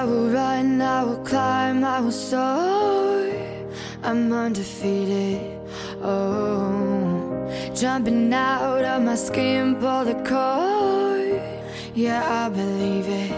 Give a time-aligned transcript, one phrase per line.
[0.00, 3.26] I will run, I will climb, I will soar.
[4.02, 5.40] I'm undefeated.
[6.02, 11.40] Oh, jumping out of my skin, pull the cord.
[11.94, 13.32] Yeah, I believe it.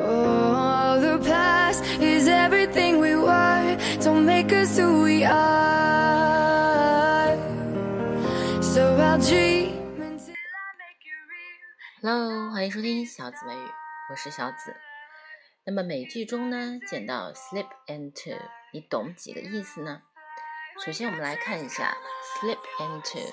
[0.00, 3.76] Oh, the past is everything we were.
[4.00, 5.36] Don't make us who we are.
[8.62, 11.60] So I'll dream until I make it real.
[12.00, 13.68] Hello，欢迎收听小紫美语，
[14.10, 14.74] 我是小紫。
[15.64, 18.38] 那么美剧中呢，见到 slip into，
[18.72, 20.02] 你懂几个意思呢？
[20.84, 21.96] 首先我们来看一下
[22.38, 23.32] slip into。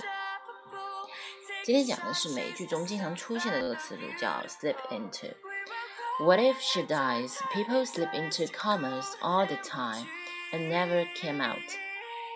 [1.63, 7.37] 今天讲的是美剧中经常出现的这个词组，叫 slip into。What if she dies?
[7.53, 10.07] People slip into comas all the time
[10.51, 11.57] and never came out.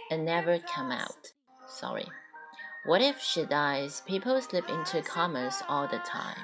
[0.09, 1.31] And never come out.
[1.67, 2.05] Sorry.
[2.85, 4.02] What if she dies?
[4.05, 6.36] People slip into comas all the time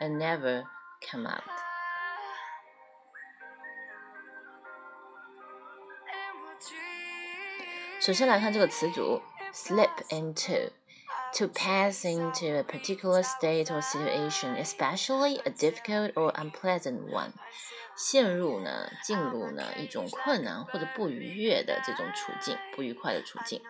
[0.00, 0.64] and never
[1.10, 1.42] come out.
[8.01, 9.21] 首先来看这个词组
[9.53, 10.71] slip into。
[11.35, 17.31] To pass into a particular state or situation, especially a difficult or unpleasant one，
[17.95, 23.61] 陷入呢，进入呢一种困难或者不愉悦的这种处境，不愉快的处境。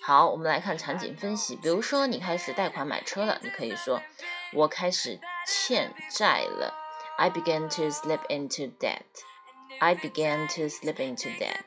[0.00, 1.56] 好，我们来看场景分析。
[1.56, 4.00] 比如说，你开始贷款买车了，你可以说，
[4.54, 6.72] 我开始欠债了。
[7.18, 9.02] I began to slip into debt.
[9.78, 11.66] I began to slip into debt.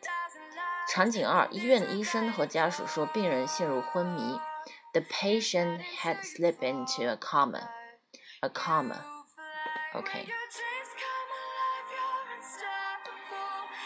[0.90, 4.40] 场景二，医院的医生和家属说，病人陷入昏迷。
[4.92, 7.68] The patient had slipped into a coma.
[8.40, 8.96] A coma.
[9.94, 10.26] OK.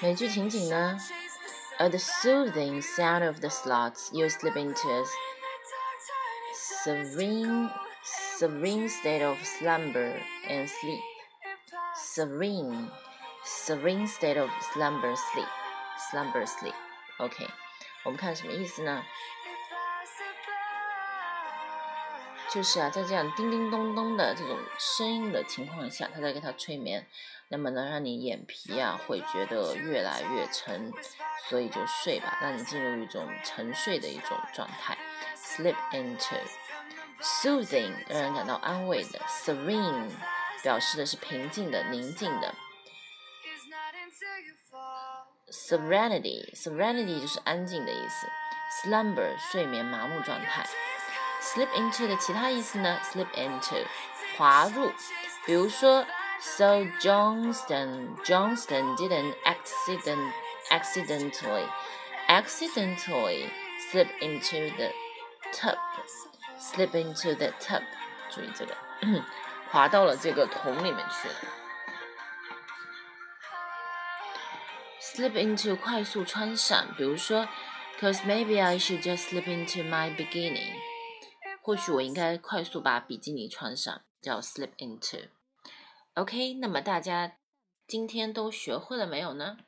[0.01, 0.99] 美剧情景呢？
[1.79, 5.05] At the soothing sound of the slots, you slip into a
[6.85, 7.71] serene,
[8.39, 11.01] serene state of slumber and sleep.
[11.97, 12.91] Serene,
[13.45, 15.49] serene state of slumber, sleep,
[16.11, 16.75] slumber, sleep.
[17.18, 17.48] OK，
[18.04, 19.04] 我们看什么意思呢？
[22.52, 27.06] 就是啊，在这样叮叮咚咚的这种声音的情况下，他在给他催眠，
[27.50, 30.94] 那么能让你眼皮啊会觉得越来越沉，
[31.50, 34.98] 所以就睡吧，让你进入一种沉睡的一种状态。
[35.36, 36.38] Sleep into
[37.22, 39.20] soothing，让人感到安慰的。
[39.28, 40.12] Serene
[40.64, 42.56] 表示的是平静的、宁静的。
[45.51, 48.27] Serenity，serenity 就是安静的意思。
[48.83, 50.65] Slumber 睡眠麻木状态。
[51.41, 53.01] slip into 的其他意思呢？
[53.03, 53.85] slip into
[54.37, 54.93] 滑入，
[55.47, 56.07] 比如说，
[56.39, 60.33] So Johnston Johnston didn't accident
[60.71, 61.67] accidentally
[62.29, 63.51] accidentally
[63.91, 64.93] slip into the
[65.53, 65.77] tub
[66.59, 67.83] slip into the tub，
[68.31, 68.77] 注意这个，
[69.71, 71.35] 滑到了这个桶里面去了。
[75.15, 77.47] slip into 快速穿上，比如说，
[78.01, 80.73] Cause maybe I should just slip into my bikini。
[81.63, 87.35] 或许我应该快速把比基尼穿上，叫 slip into。OK，那么大家
[87.87, 89.59] 今天都学会了没有呢？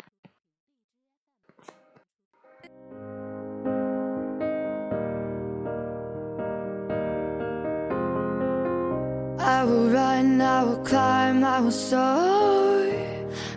[9.38, 13.15] I will run, I will climb, I will soar.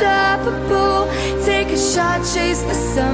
[0.00, 1.08] unstoppable.
[1.44, 3.09] Take a shot, chase the sun,